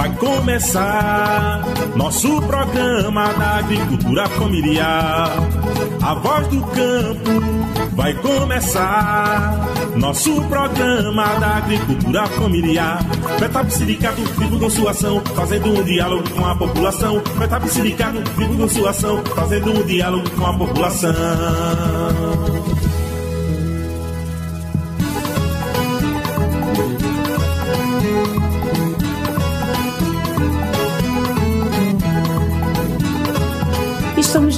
[0.00, 1.62] vai começar.
[1.94, 5.30] Nosso programa da agricultura familiar.
[6.00, 7.30] A voz do campo
[7.92, 9.68] vai começar.
[9.96, 13.04] Nosso programa da agricultura familiar.
[13.38, 14.22] Petap Silicato,
[14.58, 17.20] com sua ação, fazendo um diálogo com a população.
[17.38, 21.14] Petap Silicato, com sua ação, fazendo um diálogo com a população.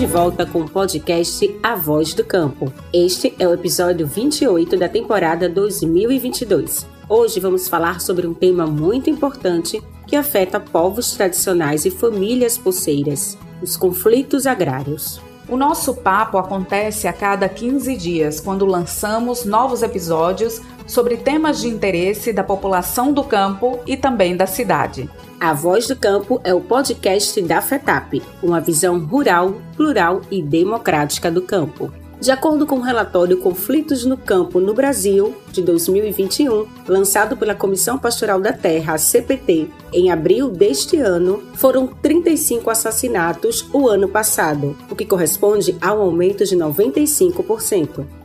[0.02, 2.72] De volta com o podcast A Voz do Campo.
[2.92, 6.84] Este é o episódio 28 da temporada 2022.
[7.08, 13.38] Hoje vamos falar sobre um tema muito importante que afeta povos tradicionais e famílias poceiras:
[13.62, 15.20] os conflitos agrários.
[15.48, 21.68] O nosso papo acontece a cada 15 dias, quando lançamos novos episódios sobre temas de
[21.68, 25.08] interesse da população do campo e também da cidade.
[25.40, 31.30] A Voz do Campo é o podcast da FETAP, uma visão rural, plural e democrática
[31.30, 31.92] do campo.
[32.22, 37.98] De acordo com o relatório Conflitos no Campo no Brasil, de 2021, lançado pela Comissão
[37.98, 44.94] Pastoral da Terra, CPT, em abril deste ano, foram 35 assassinatos o ano passado, o
[44.94, 48.21] que corresponde a um aumento de 95%.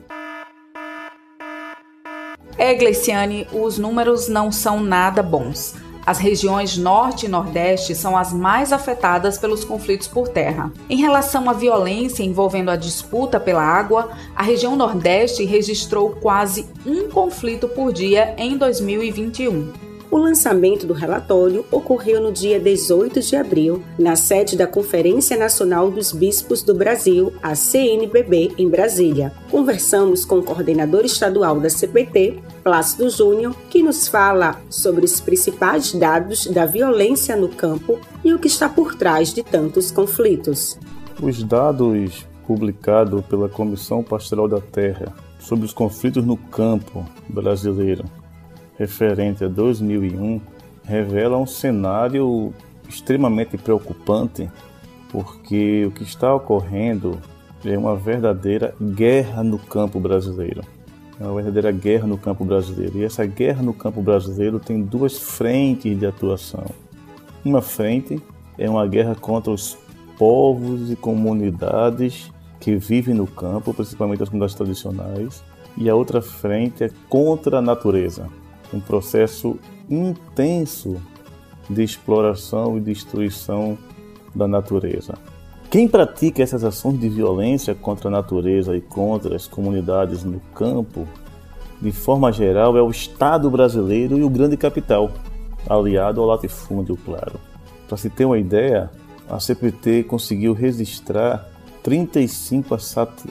[2.68, 5.74] É, Gleiciane, os números não são nada bons.
[6.06, 10.70] As regiões Norte e Nordeste são as mais afetadas pelos conflitos por terra.
[10.90, 17.08] Em relação à violência envolvendo a disputa pela água, a região Nordeste registrou quase um
[17.08, 19.87] conflito por dia em 2021.
[20.10, 25.92] O lançamento do relatório ocorreu no dia 18 de abril, na sede da Conferência Nacional
[25.92, 29.34] dos Bispos do Brasil, a CNBB, em Brasília.
[29.52, 35.92] Conversamos com o coordenador estadual da CPT, Plácido Júnior, que nos fala sobre os principais
[35.94, 40.80] dados da violência no campo e o que está por trás de tantos conflitos.
[41.22, 48.06] Os dados publicados pela Comissão Pastoral da Terra sobre os conflitos no campo brasileiro
[48.78, 50.40] referente a 2001
[50.84, 52.54] revela um cenário
[52.88, 54.50] extremamente preocupante,
[55.12, 57.20] porque o que está ocorrendo
[57.66, 60.62] é uma verdadeira guerra no campo brasileiro.
[61.20, 63.00] É uma verdadeira guerra no campo brasileiro.
[63.00, 66.66] E essa guerra no campo brasileiro tem duas frentes de atuação.
[67.44, 68.22] Uma frente
[68.58, 69.78] é uma guerra contra os
[70.18, 75.44] povos e comunidades que vivem no campo, principalmente as comunidades tradicionais,
[75.78, 78.28] e a outra frente é contra a natureza,
[78.74, 79.58] um processo
[79.90, 81.02] intenso
[81.70, 83.78] de exploração e destruição
[84.34, 85.16] da natureza.
[85.70, 91.06] Quem pratica essas ações de violência contra a natureza e contra as comunidades no campo,
[91.82, 95.12] de forma geral, é o Estado brasileiro e o grande capital,
[95.70, 97.40] aliado ao latifúndio, claro.
[97.88, 98.90] Para se ter uma ideia,
[99.30, 101.50] a CPT conseguiu registrar
[101.84, 102.76] 35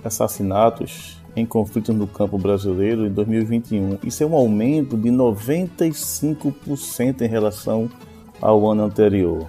[0.04, 3.98] assassinatos em conflitos no campo brasileiro em 2021.
[4.02, 7.90] Isso é um aumento de 95% em relação
[8.40, 9.46] ao ano anterior.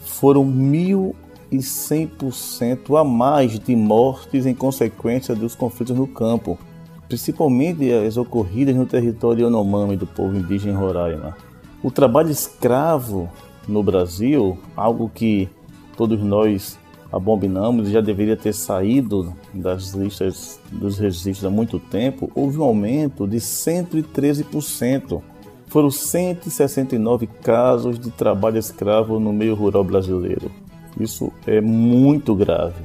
[0.00, 6.58] Foram 1.100% a mais de mortes em consequência dos conflitos no campo,
[7.06, 11.36] principalmente as ocorridas no território Yanomami do povo indígena em Roraima.
[11.82, 13.28] O trabalho escravo
[13.68, 15.46] no Brasil, algo que
[15.94, 16.77] todos nós
[17.12, 23.26] abominamos já deveria ter saído das listas dos registros há muito tempo, houve um aumento
[23.26, 25.22] de 113%.
[25.66, 30.50] Foram 169 casos de trabalho escravo no meio rural brasileiro.
[30.98, 32.82] Isso é muito grave.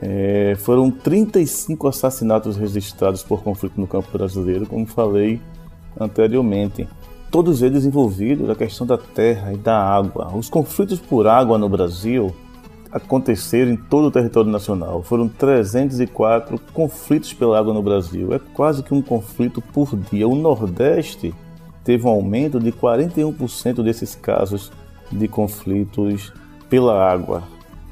[0.00, 5.40] É, foram 35 assassinatos registrados por conflito no campo brasileiro, como falei
[5.98, 6.88] anteriormente.
[7.30, 10.34] Todos eles envolvidos na questão da terra e da água.
[10.34, 12.34] Os conflitos por água no Brasil
[12.92, 15.02] aconteceram em todo o território nacional.
[15.02, 18.32] Foram 304 conflitos pela água no Brasil.
[18.34, 20.28] É quase que um conflito por dia.
[20.28, 21.34] O Nordeste
[21.84, 24.72] teve um aumento de 41% desses casos
[25.10, 26.32] de conflitos
[26.68, 27.42] pela água.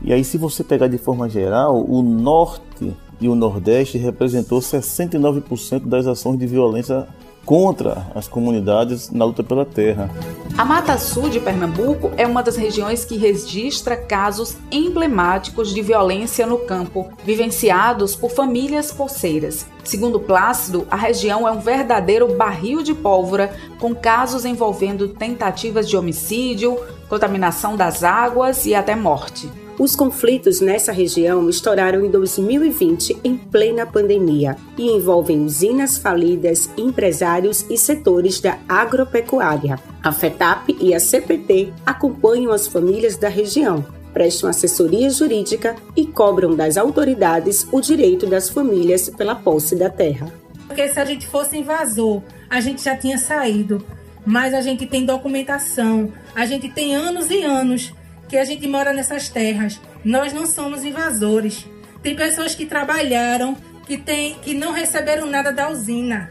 [0.02, 5.86] E aí, se você pegar de forma geral, o Norte e o Nordeste representou 69%
[5.86, 7.08] das ações de violência
[7.48, 10.10] contra as comunidades na luta pela terra.
[10.58, 16.46] A Mata Sul de Pernambuco é uma das regiões que registra casos emblemáticos de violência
[16.46, 19.66] no campo, vivenciados por famílias poceiras.
[19.82, 23.50] Segundo Plácido, a região é um verdadeiro barril de pólvora,
[23.80, 26.78] com casos envolvendo tentativas de homicídio,
[27.08, 29.50] contaminação das águas e até morte.
[29.78, 37.64] Os conflitos nessa região estouraram em 2020, em plena pandemia, e envolvem usinas falidas, empresários
[37.70, 39.78] e setores da agropecuária.
[40.02, 46.56] A FETAP e a CPT acompanham as famílias da região, prestam assessoria jurídica e cobram
[46.56, 50.26] das autoridades o direito das famílias pela posse da terra.
[50.66, 52.20] Porque se a gente fosse invasor,
[52.50, 53.84] a gente já tinha saído.
[54.26, 57.94] Mas a gente tem documentação, a gente tem anos e anos
[58.28, 59.80] que a gente mora nessas terras.
[60.04, 61.66] Nós não somos invasores.
[62.02, 66.30] Tem pessoas que trabalharam, que, tem, que não receberam nada da usina.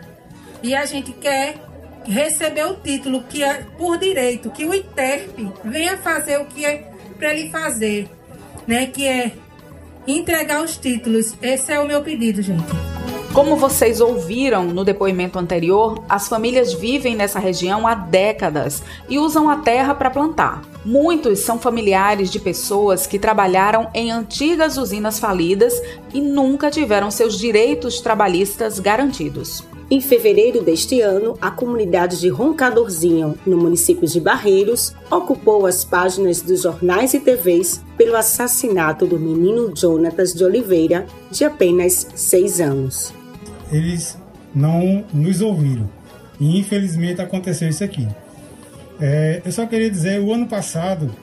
[0.61, 1.55] E a gente quer
[2.05, 6.89] receber o título que é por direito, que o ITERP venha fazer o que é
[7.17, 8.09] para ele fazer,
[8.65, 8.85] né?
[8.85, 9.31] Que é
[10.07, 11.35] entregar os títulos.
[11.41, 12.63] Esse é o meu pedido, gente.
[13.33, 19.49] Como vocês ouviram no depoimento anterior, as famílias vivem nessa região há décadas e usam
[19.49, 20.61] a terra para plantar.
[20.87, 25.73] Muitos são familiares de pessoas que trabalharam em antigas usinas falidas
[26.13, 29.65] e nunca tiveram seus direitos trabalhistas garantidos.
[29.91, 36.41] Em fevereiro deste ano, a comunidade de Roncadorzinho, no município de Barreiros, ocupou as páginas
[36.41, 43.13] dos jornais e TVs pelo assassinato do menino Jonatas de Oliveira, de apenas seis anos.
[43.69, 44.17] Eles
[44.55, 45.89] não nos ouviram
[46.39, 48.07] e infelizmente aconteceu isso aqui.
[48.99, 51.13] É, eu só queria dizer, o ano passado,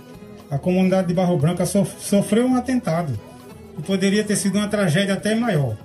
[0.51, 3.19] a comunidade de Barro Branca sofreu um atentado.
[3.77, 5.77] E poderia ter sido uma tragédia até maior.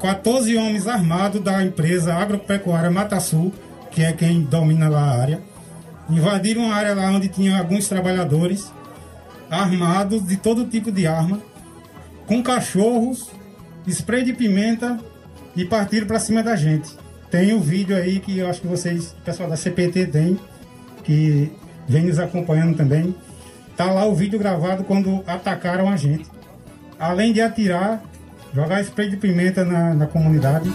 [0.00, 3.52] 14 homens armados da empresa agropecuária Mata Sul,
[3.90, 5.40] que é quem domina lá a área,
[6.08, 8.72] invadiram a área lá onde tinha alguns trabalhadores
[9.50, 11.40] armados de todo tipo de arma,
[12.26, 13.30] com cachorros,
[13.86, 14.98] spray de pimenta
[15.54, 16.90] e partiram para cima da gente.
[17.30, 20.38] Tem o um vídeo aí que eu acho que vocês, pessoal da CPT tem,
[21.02, 21.50] que
[21.88, 23.14] vem nos acompanhando também.
[23.76, 26.26] Tá lá o vídeo gravado quando atacaram a gente.
[26.98, 28.02] Além de atirar,
[28.54, 30.70] jogar spray de pimenta na, na comunidade.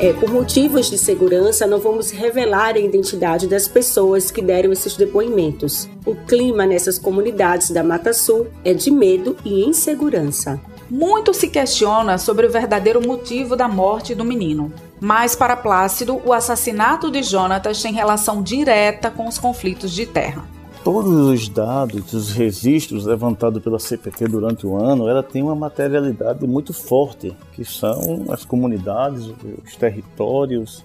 [0.00, 4.96] É, por motivos de segurança, não vamos revelar a identidade das pessoas que deram esses
[4.96, 5.88] depoimentos.
[6.06, 10.58] O clima nessas comunidades da Mata Sul é de medo e insegurança.
[10.88, 14.72] Muito se questiona sobre o verdadeiro motivo da morte do menino.
[15.00, 20.44] Mas, para Plácido, o assassinato de Jonatas tem relação direta com os conflitos de terra
[20.82, 26.46] todos os dados, os registros levantados pela CPT durante o ano, ela tem uma materialidade
[26.46, 29.26] muito forte, que são as comunidades,
[29.64, 30.84] os territórios,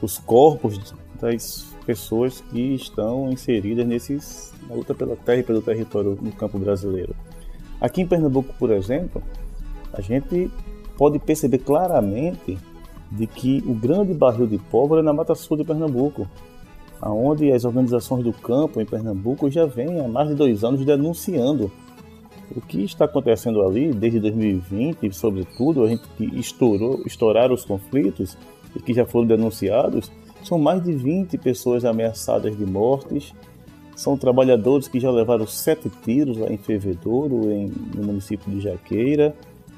[0.00, 6.18] os corpos das pessoas que estão inseridas nesses, na luta pela terra e pelo território
[6.20, 7.14] no campo brasileiro.
[7.80, 9.22] Aqui em Pernambuco, por exemplo,
[9.92, 10.50] a gente
[10.96, 12.58] pode perceber claramente
[13.10, 16.28] de que o grande barril de pólvora é na Mata Sul de Pernambuco,
[17.02, 21.70] onde as organizações do campo em Pernambuco já vêm há mais de dois anos denunciando.
[22.54, 28.36] O que está acontecendo ali desde 2020, sobretudo, a gente que estourou, estouraram os conflitos
[28.74, 30.10] e que já foram denunciados,
[30.42, 33.34] são mais de 20 pessoas ameaçadas de mortes,
[33.94, 39.34] são trabalhadores que já levaram sete tiros lá em Fervedouro, em, no município de Jaqueira,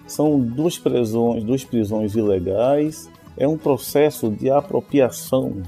[0.07, 3.09] são duas prisões, duas prisões ilegais,
[3.41, 5.63] é um processo de apropriação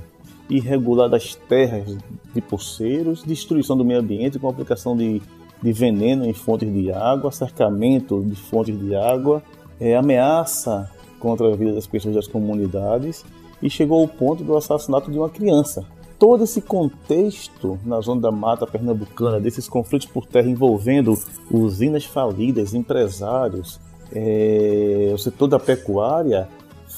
[0.49, 1.97] irregular das terras
[2.35, 5.23] de poceiros, destruição do meio ambiente com aplicação de,
[5.63, 9.43] de veneno em fontes de água, cercamento de fontes de água,
[9.81, 13.25] é, ameaça contra a vida das pessoas das comunidades
[13.63, 15.87] e chegou ao ponto do assassinato de uma criança.
[16.19, 21.19] Todo esse contexto na zona da mata pernambucana, desses conflitos por terra envolvendo
[21.51, 23.81] usinas falidas, empresários,
[24.15, 26.49] é, o setor da pecuária,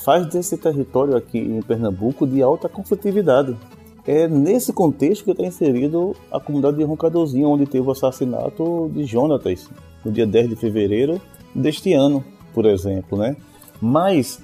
[0.05, 3.57] faz desse território aqui em Pernambuco de alta conflitividade.
[4.07, 9.07] É nesse contexto que está inserido a comunidade de Roncadorzinho, onde teve o assassinato de
[9.07, 9.71] Jonatas,
[10.05, 11.19] no dia 10 de fevereiro
[11.55, 13.17] deste ano, por exemplo.
[13.17, 13.35] Né?
[13.81, 14.43] Mas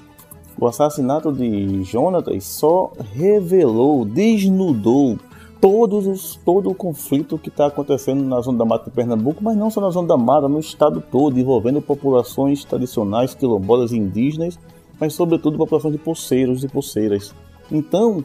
[0.58, 5.18] o assassinato de Jonatas só revelou, desnudou
[5.60, 9.58] todos os, todo o conflito que está acontecendo na zona da mata de Pernambuco, mas
[9.58, 14.58] não só na zona da mata, no estado todo, envolvendo populações tradicionais, quilombolas indígenas
[15.00, 17.34] mas sobretudo população de pulseiros e pulseiras.
[17.72, 18.22] Então,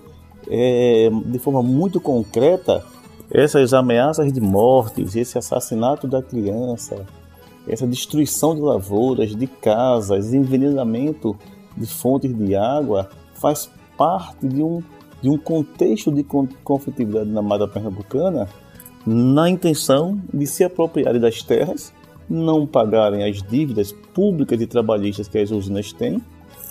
[0.49, 2.83] é, de forma muito concreta,
[3.31, 7.05] essas ameaças de mortes, esse assassinato da criança,
[7.67, 11.35] essa destruição de lavouras, de casas, envenenamento
[11.75, 14.83] de fontes de água, faz parte de um,
[15.21, 16.23] de um contexto de
[16.63, 18.47] conflitividade na Mata Pernambucana
[19.05, 21.93] na intenção de se apropriarem das terras,
[22.27, 26.21] não pagarem as dívidas públicas e trabalhistas que as usinas têm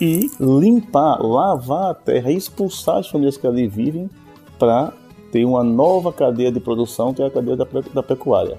[0.00, 4.10] e limpar, lavar a terra, expulsar as famílias que ali vivem
[4.58, 4.92] para
[5.30, 8.58] ter uma nova cadeia de produção, que é a cadeia da, da pecuária.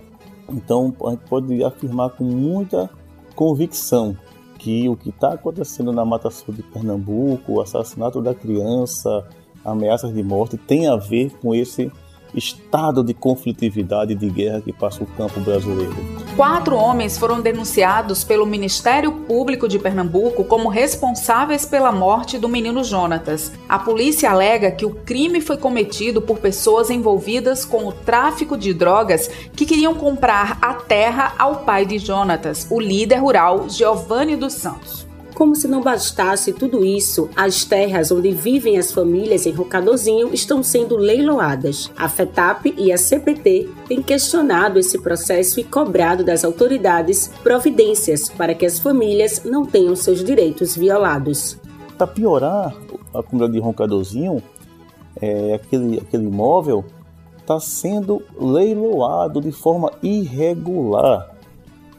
[0.50, 2.90] Então a gente pode afirmar com muita
[3.36, 4.18] convicção
[4.58, 9.28] que o que está acontecendo na Mata Sul de Pernambuco, o assassinato da criança,
[9.64, 11.92] ameaças de morte, tem a ver com esse
[12.36, 15.96] estado de conflitividade e de guerra que passa o campo brasileiro.
[16.36, 22.84] Quatro homens foram denunciados pelo Ministério Público de Pernambuco como responsáveis pela morte do menino
[22.84, 23.52] Jonatas.
[23.70, 28.74] A polícia alega que o crime foi cometido por pessoas envolvidas com o tráfico de
[28.74, 34.54] drogas que queriam comprar a terra ao pai de Jonatas, o líder rural Giovanni dos
[34.54, 35.05] Santos.
[35.36, 40.64] Como se não bastasse tudo isso, as terras onde vivem as famílias em Rocadozinho estão
[40.64, 41.92] sendo leiloadas.
[41.98, 48.56] A FETAP e a CPT têm questionado esse processo e cobrado das autoridades providências para
[48.56, 51.60] que as famílias não tenham seus direitos violados.
[51.98, 52.74] Para piorar,
[53.14, 54.42] a comunidade de Rocadozinho,
[55.22, 56.86] é, aquele, aquele imóvel
[57.40, 61.35] está sendo leiloado de forma irregular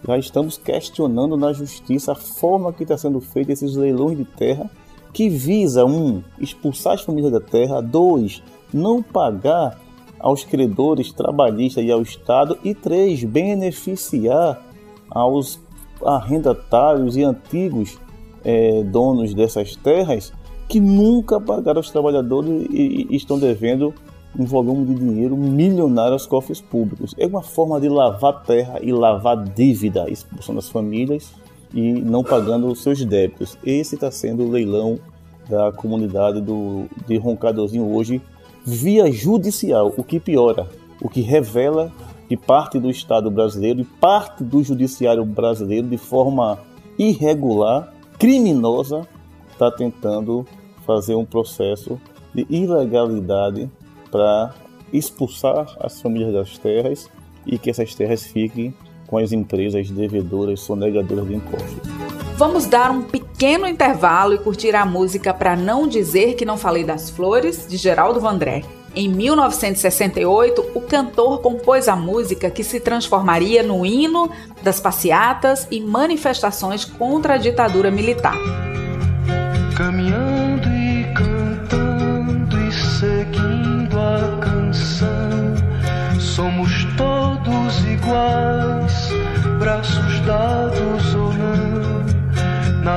[0.06, 4.70] já estamos questionando na justiça a forma que está sendo feita esses leilões de terra
[5.12, 9.80] que visa um expulsar as famílias da terra, dois não pagar
[10.20, 14.62] aos credores trabalhistas e ao Estado e três beneficiar
[15.10, 15.58] aos
[16.04, 17.98] arrendatários e antigos
[18.44, 20.32] é, donos dessas terras
[20.68, 23.94] que nunca pagaram aos trabalhadores e, e estão devendo
[24.38, 27.14] um volume de dinheiro milionário aos cofres públicos.
[27.19, 31.33] É uma forma de lavar terra e lavar dívida, expulsando as famílias
[31.73, 33.59] e não pagando os seus débitos.
[33.64, 34.99] Esse está sendo o leilão
[35.49, 38.21] da comunidade do, de Roncadorzinho hoje
[38.64, 40.69] via judicial, o que piora,
[41.00, 41.93] o que revela
[42.28, 46.59] que parte do Estado brasileiro e parte do judiciário brasileiro, de forma
[46.99, 49.07] irregular, criminosa,
[49.52, 50.45] está tentando
[50.85, 52.00] fazer um processo
[52.35, 53.71] de ilegalidade
[54.10, 54.54] para
[54.92, 57.10] expulsar as famílias das terras
[57.46, 58.75] e que essas terras fiquem
[59.06, 61.88] com as empresas devedoras sonegadoras de impostos.
[62.36, 66.84] Vamos dar um pequeno intervalo e curtir a música para não dizer que não falei
[66.84, 68.62] das flores de Geraldo Vandré.
[68.94, 74.30] Em 1968, o cantor compôs a música que se transformaria no hino
[74.62, 78.36] das passeatas e manifestações contra a ditadura militar.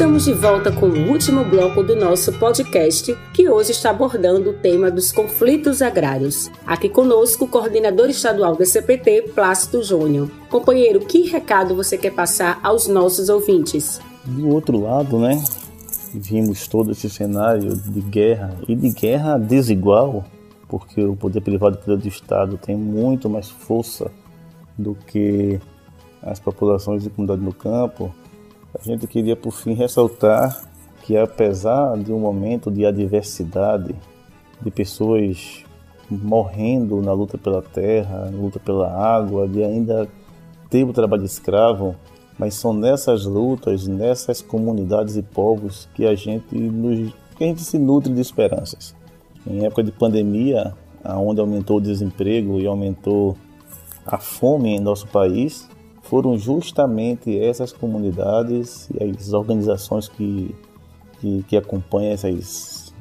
[0.00, 4.54] Estamos de volta com o último bloco do nosso podcast, que hoje está abordando o
[4.54, 6.50] tema dos conflitos agrários.
[6.66, 10.30] Aqui conosco o coordenador estadual da CPT, Plácido Júnior.
[10.48, 14.00] Companheiro, que recado você quer passar aos nossos ouvintes?
[14.24, 15.38] Do outro lado, né,
[16.14, 20.24] vimos todo esse cenário de guerra e de guerra desigual,
[20.66, 24.10] porque o poder privado e o poder do Estado tem muito mais força
[24.78, 25.60] do que
[26.22, 28.14] as populações de comunidade no campo
[28.78, 30.64] a gente queria por fim ressaltar
[31.02, 33.94] que apesar de um momento de adversidade,
[34.60, 35.64] de pessoas
[36.08, 40.08] morrendo na luta pela terra, na luta pela água, de ainda
[40.68, 41.96] ter o trabalho escravo,
[42.38, 47.62] mas são nessas lutas, nessas comunidades e povos que a gente nos, que a gente
[47.62, 48.94] se nutre de esperanças.
[49.46, 50.74] Em época de pandemia,
[51.04, 53.36] onde aumentou o desemprego e aumentou
[54.06, 55.68] a fome em nosso país,
[56.02, 60.54] foram justamente essas comunidades e as organizações que,
[61.20, 62.92] que, que acompanham essas,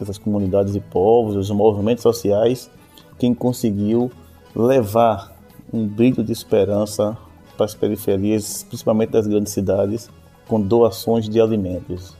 [0.00, 2.70] essas comunidades e povos, os movimentos sociais,
[3.18, 4.10] quem conseguiu
[4.54, 5.36] levar
[5.72, 7.16] um brilho de esperança
[7.56, 10.10] para as periferias, principalmente das grandes cidades,
[10.48, 12.14] com doações de alimentos.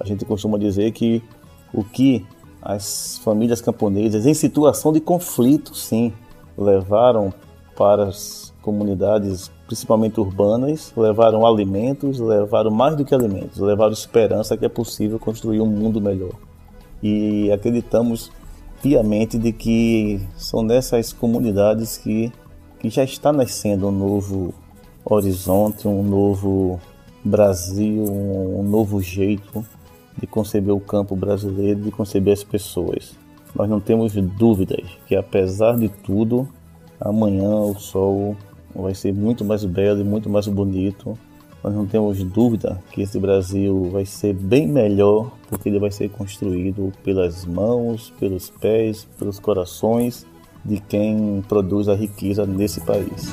[0.00, 1.22] A gente costuma dizer que
[1.72, 2.26] o que
[2.62, 6.12] as famílias camponesas, em situação de conflito, sim,
[6.56, 7.32] levaram
[7.76, 14.64] para as comunidades principalmente urbanas, levaram alimentos, levaram mais do que alimentos, levaram esperança que
[14.64, 16.32] é possível construir um mundo melhor.
[17.02, 18.30] E acreditamos
[18.80, 22.32] piamente de que são nessas comunidades que,
[22.78, 24.54] que já está nascendo um novo
[25.04, 26.80] horizonte, um novo
[27.24, 29.66] Brasil, um novo jeito
[30.16, 33.16] de conceber o campo brasileiro, de conceber as pessoas.
[33.54, 36.48] Nós não temos dúvidas que, apesar de tudo,
[37.00, 38.36] amanhã o sol
[38.82, 41.18] vai ser muito mais belo e muito mais bonito.
[41.62, 46.08] Nós não temos dúvida que esse Brasil vai ser bem melhor porque ele vai ser
[46.10, 50.26] construído pelas mãos, pelos pés, pelos corações
[50.64, 53.32] de quem produz a riqueza nesse país.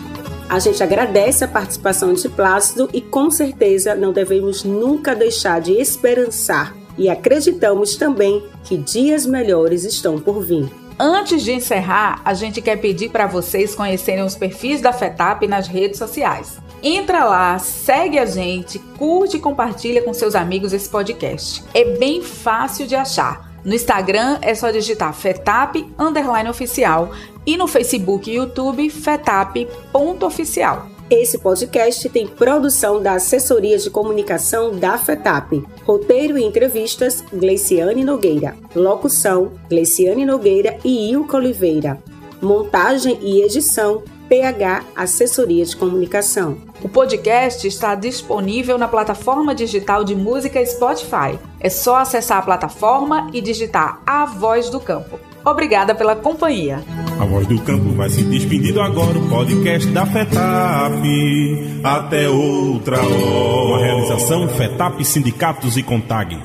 [0.50, 5.74] A gente agradece a participação de Plácido e com certeza não devemos nunca deixar de
[5.74, 10.83] esperançar e acreditamos também que dias melhores estão por vir.
[11.06, 15.68] Antes de encerrar, a gente quer pedir para vocês conhecerem os perfis da FETAP nas
[15.68, 16.58] redes sociais.
[16.82, 21.62] Entra lá, segue a gente, curte e compartilha com seus amigos esse podcast.
[21.74, 23.52] É bem fácil de achar.
[23.66, 27.12] No Instagram é só digitar FETAP underline oficial
[27.46, 30.93] e no Facebook e YouTube FETAP.oficial.
[31.10, 35.64] Esse podcast tem produção da Assessoria de Comunicação da FETAP.
[35.86, 38.56] Roteiro e entrevistas, Gleiciane Nogueira.
[38.76, 42.02] Locução, Gleiciane Nogueira e Ilka Oliveira.
[42.42, 46.58] Montagem e edição, PH Assessoria de Comunicação.
[46.82, 51.38] O podcast está disponível na plataforma digital de música Spotify.
[51.60, 55.20] É só acessar a plataforma e digitar A Voz do Campo.
[55.46, 56.84] Obrigada pela companhia.
[57.24, 61.80] A Voz do Campo vai se despedindo agora, o podcast da FETAP.
[61.82, 63.66] Até outra hora.
[63.66, 66.38] Uma realização FETAP Sindicatos e Contag.